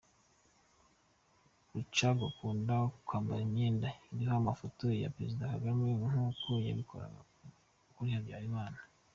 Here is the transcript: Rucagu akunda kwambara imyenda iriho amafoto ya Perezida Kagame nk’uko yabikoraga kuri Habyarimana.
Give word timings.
Rucagu 1.73 2.23
akunda 2.31 2.75
kwambara 3.07 3.41
imyenda 3.47 3.87
iriho 4.11 4.33
amafoto 4.41 4.85
ya 5.01 5.11
Perezida 5.15 5.51
Kagame 5.53 5.85
nk’uko 6.09 6.47
yabikoraga 6.67 7.21
kuri 7.93 8.09
Habyarimana. 8.15 8.79